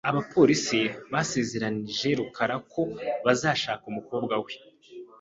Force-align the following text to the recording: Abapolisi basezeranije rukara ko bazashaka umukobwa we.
Abapolisi 0.09 0.79
basezeranije 1.13 2.07
rukara 2.19 2.55
ko 2.71 2.81
bazashaka 3.25 3.83
umukobwa 3.91 4.35
we. 4.43 4.53